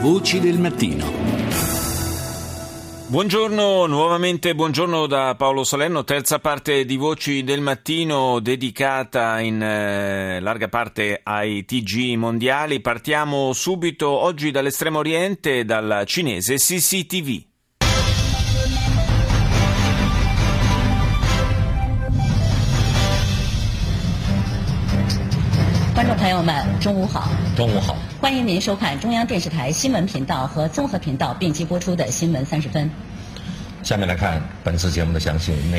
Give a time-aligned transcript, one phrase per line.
[0.00, 1.10] Voci del mattino.
[3.08, 10.38] Buongiorno, nuovamente buongiorno da Paolo Salerno, terza parte di Voci del Mattino dedicata in eh,
[10.40, 12.80] larga parte ai TG mondiali.
[12.80, 17.46] Partiamo subito oggi dall'estremo oriente, dal cinese CCTV.
[27.58, 32.90] 观欢迎您收看中央电视台新闻频道和综合频道并机播出的新闻三十分。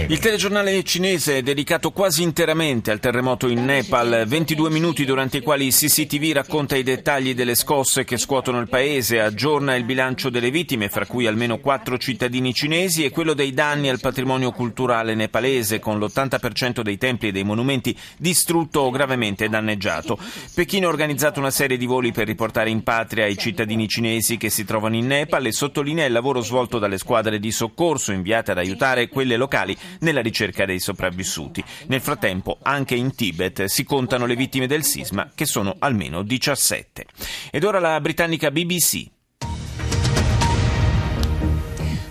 [0.07, 5.41] Il telegiornale cinese è dedicato quasi interamente al terremoto in Nepal, 22 minuti durante i
[5.41, 10.49] quali CCTV racconta i dettagli delle scosse che scuotono il paese, aggiorna il bilancio delle
[10.49, 15.77] vittime, fra cui almeno 4 cittadini cinesi, e quello dei danni al patrimonio culturale nepalese,
[15.77, 20.17] con l'80% dei templi e dei monumenti distrutto o gravemente danneggiato.
[20.55, 24.49] Pechino ha organizzato una serie di voli per riportare in patria i cittadini cinesi che
[24.49, 28.57] si trovano in Nepal e sottolinea il lavoro svolto dalle squadre di soccorso inviate ad
[28.57, 31.63] aiutare quelle locali nella ricerca dei sopravvissuti.
[31.87, 37.05] Nel frattempo, anche in Tibet si contano le vittime del sisma, che sono almeno 17.
[37.51, 39.07] Ed ora la britannica BBC.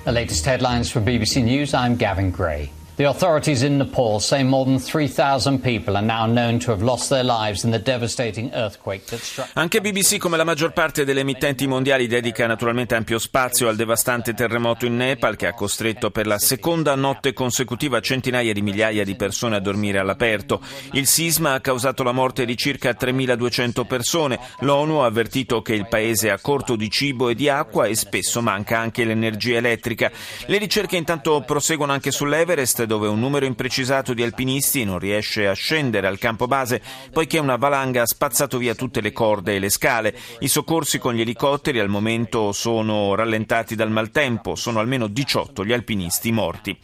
[0.04, 1.72] The latest headlines for BBC News.
[1.72, 2.77] I'm Gavin Gray.
[2.98, 7.10] The authorities in Nepal say more than 3,000 people are now known to have lost
[7.10, 9.48] their lives in the devastating earthquake that struck.
[9.52, 14.34] Anche BBC, come la maggior parte delle emittenti mondiali, dedica naturalmente ampio spazio al devastante
[14.34, 19.14] terremoto in Nepal che ha costretto per la seconda notte consecutiva centinaia di migliaia di
[19.14, 20.60] persone a dormire all'aperto.
[20.90, 24.40] Il sisma ha causato la morte di circa 3.200 persone.
[24.62, 27.94] L'ONU ha avvertito che il paese è a corto di cibo e di acqua e
[27.94, 30.10] spesso manca anche l'energia elettrica.
[30.46, 35.52] Le ricerche intanto proseguono anche sull'Everest dove un numero imprecisato di alpinisti non riesce a
[35.52, 39.68] scendere al campo base poiché una valanga ha spazzato via tutte le corde e le
[39.68, 40.16] scale.
[40.40, 45.72] I soccorsi con gli elicotteri al momento sono rallentati dal maltempo, sono almeno 18 gli
[45.72, 46.76] alpinisti morti.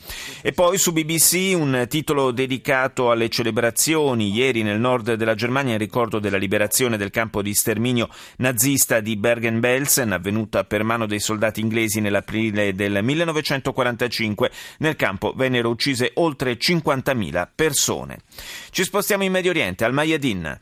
[0.42, 5.78] E poi su BBC un titolo dedicato alle celebrazioni ieri nel nord della Germania in
[5.78, 11.60] ricordo della liberazione del campo di sterminio nazista di Bergen-Belsen avvenuta per mano dei soldati
[11.60, 14.50] inglesi nell'aprile del 1945.
[14.78, 18.17] Nel campo vennero uccise oltre 50.000 persone.
[18.71, 20.59] Ci spostiamo in Medio Oriente, al Mayadin.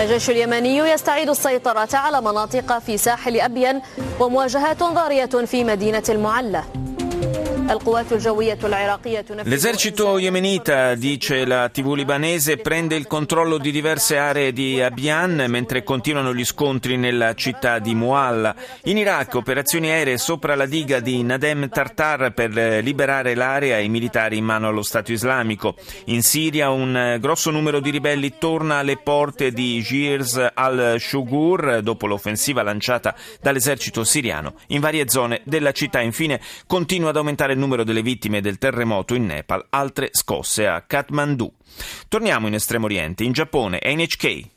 [0.00, 3.80] الجيش اليمني يستعيد السيطرة على مناطق في ساحل أبين
[4.20, 6.64] ومواجهات ضارية في مدينة المعلة
[9.43, 15.81] L'esercito yemenita, dice la TV libanese, prende il controllo di diverse aree di Abyan mentre
[15.83, 18.53] continuano gli scontri nella città di Mualla.
[18.83, 22.51] In Iraq operazioni aeree sopra la diga di Nadem Tartar per
[22.83, 25.75] liberare l'area e i militari in mano allo Stato islamico.
[26.05, 32.61] In Siria un grosso numero di ribelli torna alle porte di Jirs al-Shugur dopo l'offensiva
[32.61, 36.01] lanciata dall'esercito siriano in varie zone della città.
[36.01, 40.81] Infine continua ad aumentare il numero delle vittime del terremoto in Nepal, altre scosse a
[40.81, 41.51] Kathmandu.
[42.09, 44.51] Torniamo in Estremo Oriente, in Giappone, NHK.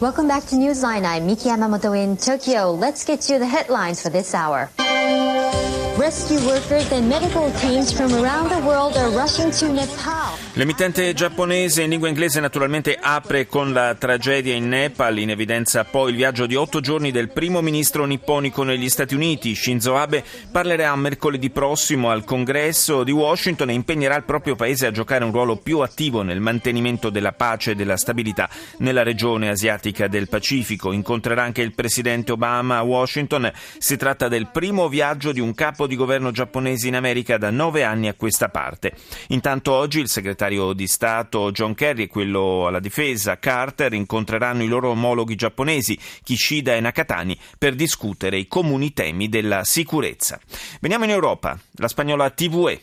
[0.00, 1.06] Welcome back to Newsline.
[1.06, 2.72] I'm Miki Yamamoto in Tokyo.
[2.72, 4.68] Let's get you the headlines for this hour.
[5.96, 10.33] Rescue workers and medical teams from around the world are rushing to Nepal.
[10.56, 16.10] L'emittente giapponese in lingua inglese naturalmente apre con la tragedia in Nepal, in evidenza poi
[16.10, 19.56] il viaggio di otto giorni del primo ministro nipponico negli Stati Uniti.
[19.56, 20.22] Shinzo Abe
[20.52, 25.32] parlerà mercoledì prossimo al congresso di Washington e impegnerà il proprio paese a giocare un
[25.32, 28.48] ruolo più attivo nel mantenimento della pace e della stabilità
[28.78, 30.92] nella regione asiatica del Pacifico.
[30.92, 33.50] Incontrerà anche il presidente Obama a Washington.
[33.78, 37.82] Si tratta del primo viaggio di un capo di governo giapponese in America da nove
[37.82, 38.92] anni a questa parte.
[39.30, 44.66] Intanto oggi il segretario di Stato John Kerry e quello alla difesa Carter incontreranno i
[44.66, 50.38] loro omologhi giapponesi Kishida e Nakatani per discutere i comuni temi della sicurezza.
[50.80, 51.58] Veniamo in Europa.
[51.76, 52.82] La spagnola TVE.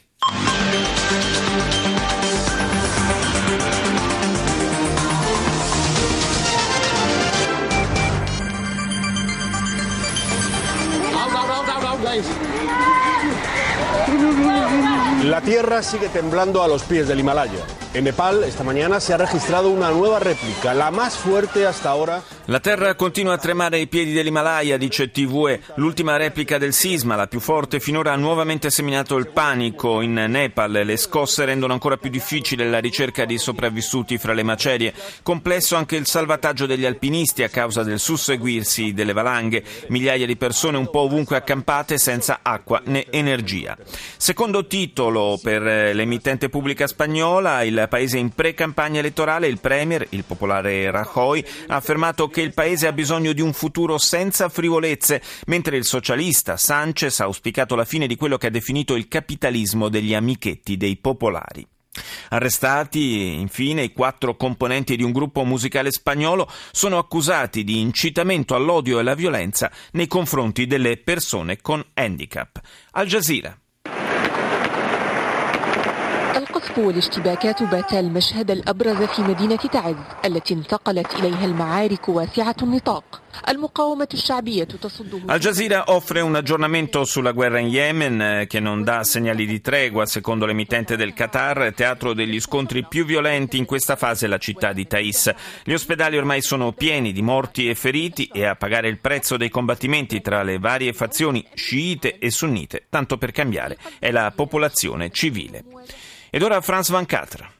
[15.23, 17.63] La tierra sigue temblando a los pies del Himalaya.
[17.93, 22.23] En Nepal, esta mañana se ha registrado una nueva réplica, la más fuerte hasta ahora.
[22.45, 25.59] La terra continua a tremare ai piedi dell'Himalaya, dice TVE.
[25.75, 30.71] L'ultima replica del sisma, la più forte finora, ha nuovamente seminato il panico in Nepal.
[30.71, 34.93] Le scosse rendono ancora più difficile la ricerca di sopravvissuti fra le macerie.
[35.21, 39.63] Complesso anche il salvataggio degli alpinisti a causa del susseguirsi delle valanghe.
[39.88, 43.77] Migliaia di persone un po' ovunque accampate senza acqua né energia.
[44.15, 50.89] Secondo titolo per l'emittente pubblica spagnola, il paese in pre-campagna elettorale, il Premier, il popolare
[50.91, 55.85] Rajoy, ha affermato che il paese ha bisogno di un futuro senza frivolezze, mentre il
[55.85, 60.77] socialista Sanchez ha auspicato la fine di quello che ha definito il capitalismo degli amichetti
[60.77, 61.67] dei popolari.
[62.29, 68.97] Arrestati, infine, i quattro componenti di un gruppo musicale spagnolo sono accusati di incitamento all'odio
[68.97, 72.59] e alla violenza nei confronti delle persone con handicap.
[72.91, 73.57] Al Jazeera.
[76.70, 84.08] القصف والاشتباكات باتا المشهد الأبرز في مدينة تعز التي انتقلت إليها المعارك واسعة النطاق المقاومة
[84.14, 89.44] الشعبية تصده Al Jazeera offre un aggiornamento sulla guerra in Yemen che non dà segnali
[89.46, 94.28] di tregua, secondo l'emittente del Qatar, teatro degli scontri più violenti in questa fase è
[94.28, 95.32] la città di Taiz.
[95.64, 99.48] Gli ospedali ormai sono pieni di morti e feriti e a pagare il prezzo dei
[99.48, 105.64] combattimenti tra le varie fazioni sciite e sunnite, tanto per cambiare, è la popolazione civile.
[106.33, 107.51] Ed ora Franz Van Catra.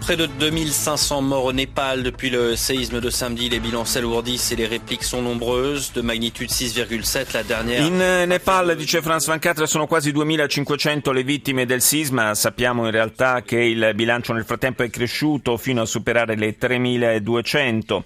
[0.00, 3.50] Près de 2500 morts au Népal depuis le séisme de samedi.
[3.50, 5.92] Les bilans s'alourdissent et les répliques sont nombreuses.
[5.92, 7.84] De magnitude 6,7 la dernière.
[7.84, 12.34] In Nepal, dice Franz Van Catra, sono quasi 2500 le vittime del sisma.
[12.34, 18.04] Sappiamo in realtà che il bilancio nel frattempo è cresciuto fino a superare le 3200.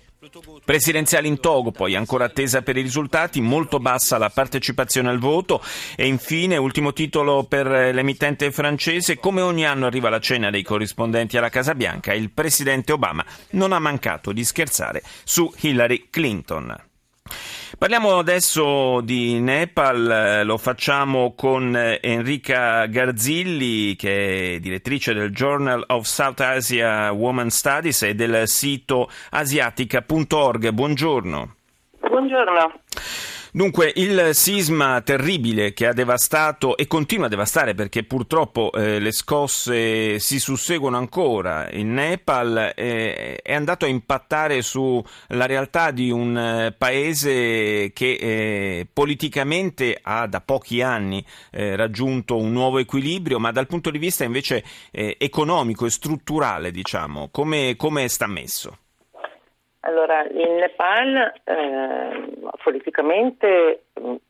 [0.65, 5.63] Presidenziali in Togo, poi ancora attesa per i risultati, molto bassa la partecipazione al voto
[5.97, 11.37] e infine, ultimo titolo per l'emittente francese, come ogni anno arriva la cena dei corrispondenti
[11.37, 16.93] alla Casa Bianca, il presidente Obama non ha mancato di scherzare su Hillary Clinton.
[17.77, 26.05] Parliamo adesso di Nepal, lo facciamo con Enrica Garzilli, che è direttrice del Journal of
[26.05, 30.71] South Asia Women Studies e del sito asiatica.org.
[30.71, 31.55] Buongiorno.
[32.01, 32.73] Buongiorno.
[33.57, 39.13] Dunque, il sisma terribile che ha devastato e continua a devastare perché purtroppo eh, le
[39.13, 46.37] scosse si susseguono ancora in Nepal eh, è andato a impattare sulla realtà di un
[46.37, 53.53] eh, paese che eh, politicamente ha da pochi anni eh, raggiunto un nuovo equilibrio, ma
[53.53, 58.79] dal punto di vista invece eh, economico e strutturale, diciamo, come, come sta messo?
[59.87, 62.33] Allora, il Nepal eh,
[62.63, 63.85] politicamente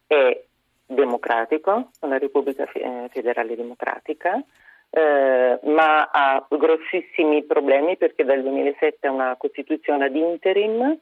[0.09, 0.43] è
[0.87, 4.43] democratico, una repubblica federale democratica,
[4.91, 10.99] eh, ma ha grossissimi problemi perché dal 2007 ha una costituzione ad interim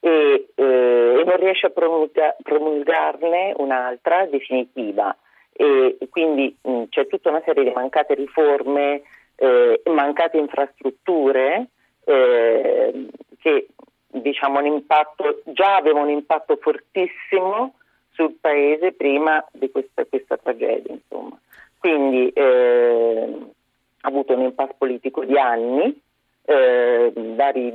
[0.00, 5.16] e, eh, non riesce a promulga- promulgarne un'altra definitiva.
[5.52, 9.02] E quindi mh, c'è tutta una serie di mancate riforme,
[9.36, 11.68] eh, mancate infrastrutture
[12.04, 13.08] eh,
[13.40, 13.68] che
[14.08, 17.76] diciamo, impatto, già aveva un impatto fortissimo
[18.12, 20.92] sul paese prima di questa, questa tragedia.
[20.92, 21.38] Insomma.
[21.78, 23.36] Quindi eh,
[24.00, 25.98] ha avuto un impasse politico di anni,
[26.44, 27.72] eh, vari,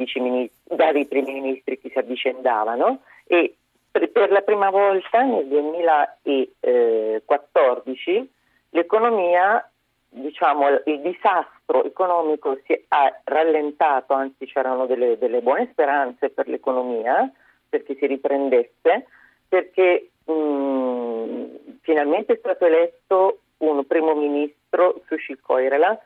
[0.63, 3.55] vari primi ministri che si avvicendavano e
[3.89, 8.31] per, per la prima volta nel 2014
[8.71, 9.65] l'economia
[10.13, 12.81] diciamo, il disastro economico si è
[13.23, 17.31] rallentato, anzi c'erano delle, delle, buone speranze per l'economia
[17.67, 19.07] perché si riprendesse,
[19.47, 25.99] perché mh, finalmente è stato eletto un primo ministro, Sushil Koirala,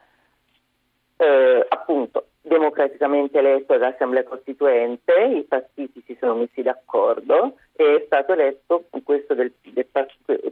[1.17, 8.85] eh, appunto democraticamente eletto dall'Assemblea Costituente, i partiti si sono messi d'accordo è stato eletto
[9.03, 9.85] questo del, del,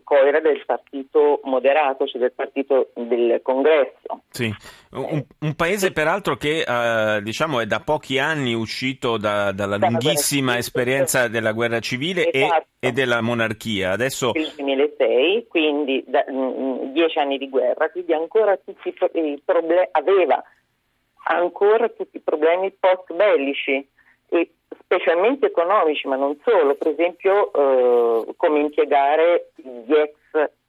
[0.03, 4.21] Coira del partito moderato, cioè del partito del congresso.
[4.29, 4.53] Sì,
[4.91, 9.87] un, un paese peraltro che eh, diciamo è da pochi anni uscito da, dalla da
[9.87, 12.67] lunghissima esperienza della guerra civile esatto.
[12.79, 13.91] e, e, della monarchia.
[13.91, 14.31] Adesso...
[14.35, 20.41] Il 2006, quindi da, mh, dieci anni di guerra, quindi ancora tutti i problemi aveva
[21.27, 23.87] ancora tutti i problemi post bellici
[24.29, 30.13] e specialmente economici, ma non solo, per esempio eh, come impiegare gli ex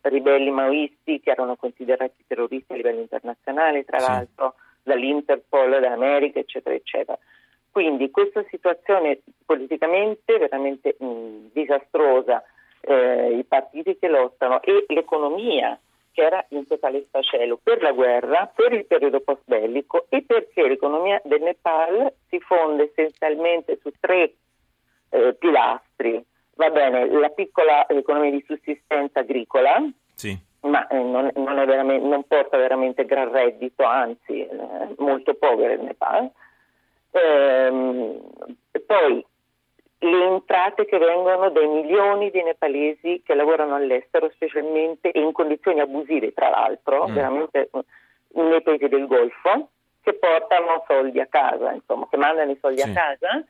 [0.02, 4.10] ribelli maoisti che erano considerati terroristi a livello internazionale, tra sì.
[4.10, 7.18] l'altro dall'Interpol, dall'America, eccetera, eccetera.
[7.70, 12.42] Quindi questa situazione politicamente veramente mh, disastrosa
[12.80, 15.78] eh, i partiti che lottano e l'economia
[16.16, 20.66] che era in totale sfascello per la guerra, per il periodo post bellico e perché
[20.66, 24.32] l'economia del Nepal si fonde essenzialmente su tre
[25.10, 26.24] eh, pilastri.
[26.54, 30.34] Va bene, la piccola economia di sussistenza agricola, sì.
[30.60, 36.30] ma eh, non, non, non, porta veramente gran reddito, anzi eh, molto povero il Nepal.
[37.10, 38.20] Ehm,
[38.86, 39.22] poi
[39.98, 45.80] le entrate che vengono dai milioni di nepalesi che lavorano all'estero, specialmente e in condizioni
[45.80, 47.14] abusive, tra l'altro, mm.
[47.14, 47.70] veramente
[48.32, 49.70] nei paesi del Golfo,
[50.02, 52.88] che portano soldi a casa, insomma, che mandano i soldi sì.
[52.88, 53.44] a casa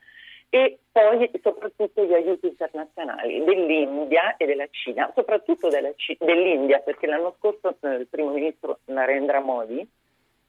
[0.49, 7.05] e poi soprattutto gli aiuti internazionali dell'India e della Cina, soprattutto della C- dell'India perché
[7.05, 9.85] l'anno scorso eh, il primo ministro Narendra Modi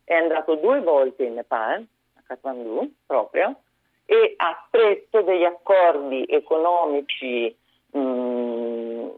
[0.05, 3.61] è andato due volte in Nepal, a Kathmandu proprio,
[4.11, 7.55] e ha stretto degli accordi economici
[7.91, 9.09] mh,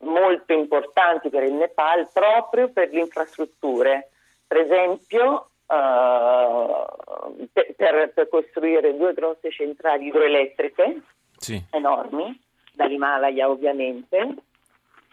[0.00, 4.08] molto importanti per il Nepal proprio per le infrastrutture.
[4.46, 11.02] Per esempio, uh, per, per, costruire due grosse centrali idroelettriche
[11.36, 11.62] sì.
[11.70, 12.34] enormi,
[12.72, 14.34] dall'Himalaya ovviamente,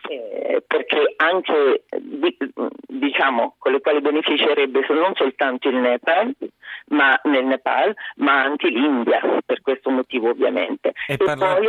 [0.08, 1.84] eh, perché anche
[2.88, 6.34] diciamo con le quali beneficerebbe non soltanto il Nepal,
[6.90, 10.94] ma nel Nepal, ma anche l'India, per questo motivo ovviamente.
[11.08, 11.56] E, e parla...
[11.56, 11.68] poi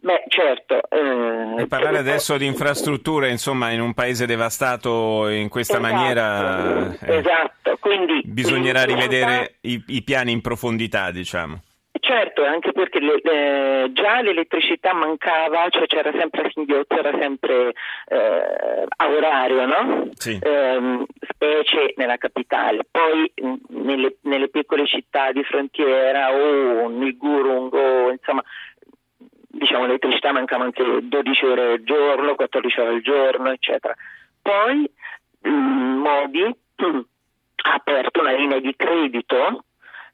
[0.00, 0.80] Beh, certo.
[0.88, 6.96] Eh, e parlare adesso di infrastrutture, insomma, in un paese devastato in questa esatto, maniera.
[7.00, 8.22] Eh, esatto, quindi.
[8.24, 11.62] Bisognerà rivedere i, i piani in profondità, diciamo.
[12.08, 17.74] Certo, anche perché le, eh, già l'elettricità mancava, cioè c'era sempre a singhiozzo, era sempre
[18.06, 20.08] eh, a orario, no?
[20.14, 20.38] Sì.
[20.40, 22.86] Eh, specie nella capitale.
[22.90, 23.30] Poi
[23.68, 28.42] nelle, nelle, piccole città di frontiera o nel Gurung o insomma
[29.50, 33.94] diciamo l'elettricità mancava anche 12 ore al giorno, 14 ore al giorno, eccetera.
[34.40, 34.90] Poi
[35.42, 36.40] Modi
[36.74, 39.64] ha aperto una linea di credito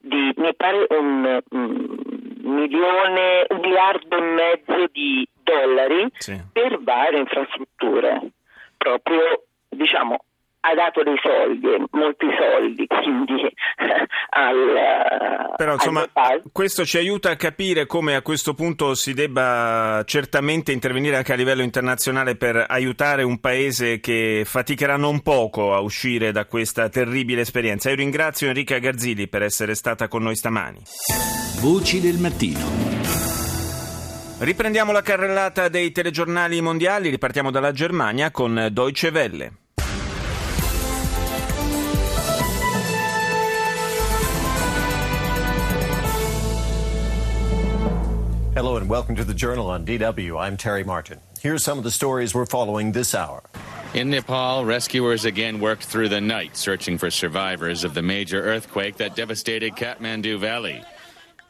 [0.04, 1.96] di, mi pare, un, un
[2.42, 6.40] milione, un miliardo e mezzo di dollari sì.
[6.52, 8.20] per varie infrastrutture,
[8.76, 10.24] proprio diciamo
[10.66, 13.52] ha dato dei soldi, molti soldi, quindi
[14.34, 20.02] al Però insomma, al questo ci aiuta a capire come a questo punto si debba
[20.04, 25.80] certamente intervenire anche a livello internazionale per aiutare un paese che faticherà non poco a
[25.80, 27.90] uscire da questa terribile esperienza.
[27.90, 30.82] Io ringrazio Enrica Garzili per essere stata con noi stamani.
[31.60, 32.92] Voci del mattino.
[34.36, 39.63] Riprendiamo la carrellata dei telegiornali mondiali, ripartiamo dalla Germania con Deutsche Welle.
[48.64, 50.40] Hello and welcome to the Journal on DW.
[50.40, 51.20] I'm Terry Martin.
[51.38, 53.42] Here's some of the stories we're following this hour.
[53.92, 58.96] In Nepal, rescuers again worked through the night searching for survivors of the major earthquake
[58.96, 60.82] that devastated Kathmandu Valley.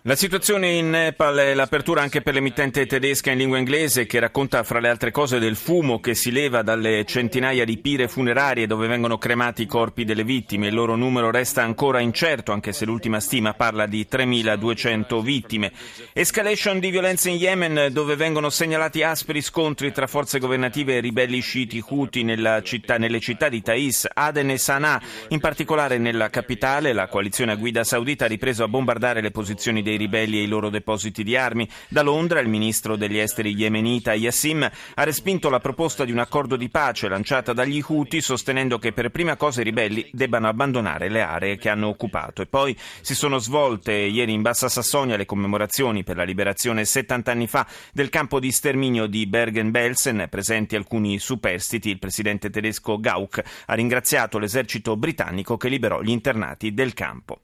[0.06, 4.62] La situazione in Nepal è l'apertura anche per l'emittente tedesca in lingua inglese che racconta
[4.62, 8.86] fra le altre cose del fumo che si leva dalle centinaia di pire funerarie dove
[8.86, 10.66] vengono cremati i corpi delle vittime.
[10.66, 15.72] Il loro numero resta ancora incerto anche se l'ultima stima parla di 3.200 vittime.
[16.12, 21.40] Escalation di violenza in Yemen dove vengono segnalati aspri scontri tra forze governative e ribelli
[21.40, 22.26] sciiti Houthi
[22.62, 25.00] città, nelle città di Thais, Aden e Sana'a.
[25.28, 29.80] In particolare nella capitale la coalizione a guida saudita ha ripreso a bombardare le posizioni
[29.80, 31.68] dei dei ribelli e i loro depositi di armi.
[31.88, 36.56] Da Londra il ministro degli esteri yemenita Yassim ha respinto la proposta di un accordo
[36.56, 41.22] di pace lanciata dagli Houthi sostenendo che per prima cosa i ribelli debbano abbandonare le
[41.22, 42.42] aree che hanno occupato.
[42.42, 47.30] E poi si sono svolte ieri in Bassa Sassonia le commemorazioni per la liberazione 70
[47.30, 51.90] anni fa del campo di sterminio di Bergen-Belsen, presenti alcuni superstiti.
[51.90, 57.40] Il presidente tedesco Gauck ha ringraziato l'esercito britannico che liberò gli internati del campo.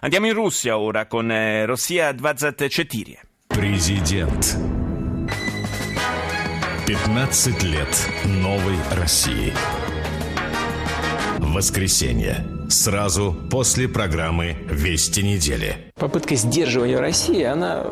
[0.00, 4.58] Andiamo in Russia ora con eh, Rosia 24 Президент.
[6.86, 9.52] 15 лет новой России.
[11.38, 12.44] Воскресенье.
[12.68, 15.90] Сразу после программы «Вести недели».
[15.94, 17.84] Попытка сдерживания России, она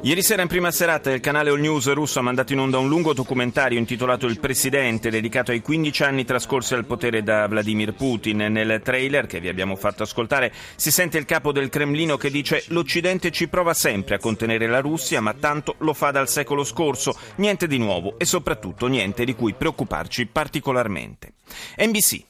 [0.00, 2.88] Ieri sera in prima serata il canale All News russo ha mandato in onda un
[2.88, 8.36] lungo documentario intitolato Il Presidente, dedicato ai 15 anni trascorsi al potere da Vladimir Putin.
[8.36, 12.62] Nel trailer che vi abbiamo fatto ascoltare si sente il capo del Cremlino che dice
[12.68, 17.18] l'Occidente ci prova sempre a contenere la Russia, ma tanto lo fa dal secolo scorso,
[17.36, 21.32] niente di nuovo e soprattutto niente di cui preoccuparci particolarmente.
[21.76, 22.24] NBC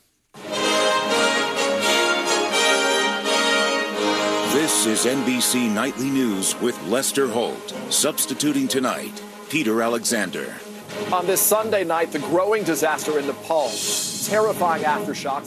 [4.68, 7.74] This is NBC Nightly News with Lester Holt.
[7.88, 10.54] Substituting tonight, Peter Alexander.
[11.10, 13.37] On this Sunday night, the growing disaster in Nepal.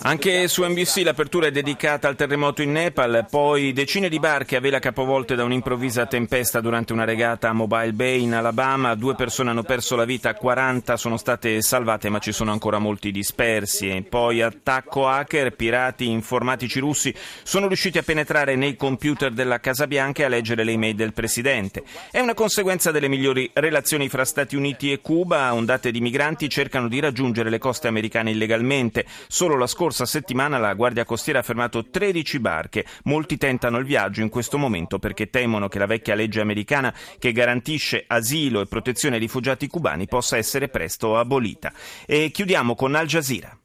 [0.01, 4.59] Anche su NBC l'apertura è dedicata al terremoto in Nepal, poi decine di barche a
[4.59, 9.51] vela capovolte da un'improvvisa tempesta durante una regata a Mobile Bay in Alabama, due persone
[9.51, 14.03] hanno perso la vita, 40 sono state salvate ma ci sono ancora molti dispersi.
[14.09, 20.23] Poi attacco hacker, pirati informatici russi sono riusciti a penetrare nei computer della Casa Bianca
[20.23, 21.83] e a leggere le email del presidente.
[22.09, 26.87] È una conseguenza delle migliori relazioni fra Stati Uniti e Cuba, ondate di migranti cercano
[26.87, 31.89] di raggiungere le coste americane illegalmente Solo la scorsa settimana la Guardia Costiera ha fermato
[31.89, 32.85] 13 barche.
[33.03, 37.31] Molti tentano il viaggio in questo momento perché temono che la vecchia legge americana che
[37.31, 41.71] garantisce asilo e protezione ai rifugiati cubani possa essere presto abolita.
[42.05, 43.57] E chiudiamo con Al Jazeera.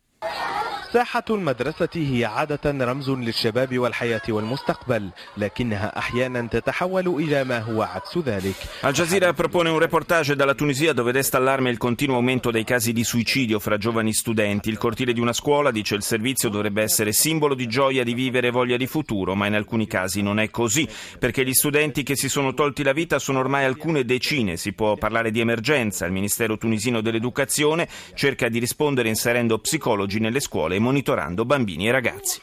[0.96, 8.18] ساحة المدرسة هي عادة رمز للشباب والحياة والمستقبل لكنها أحيانا تتحول إلى ما هو عكس
[8.18, 12.64] ذلك Al Jazeera propone un reportage dalla Tunisia dove desta allarme il continuo aumento dei
[12.64, 14.70] casi di suicidio fra giovani studenti.
[14.70, 18.48] Il cortile di una scuola, dice il servizio, dovrebbe essere simbolo di gioia, di vivere
[18.48, 20.88] e voglia di futuro, ma in alcuni casi non è così,
[21.20, 24.58] perché gli studenti che si sono tolti la vita sono ormai alcune decine.
[24.58, 26.06] Si può parlare di emergenza.
[26.06, 31.91] Il Ministero tunisino dell'Educazione cerca di rispondere inserendo psicologi nelle scuole e monitorando bambini e
[31.91, 32.41] ragazzi.